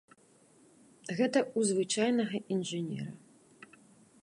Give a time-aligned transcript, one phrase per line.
[1.19, 3.13] Гэта ў звычайнага інжынера.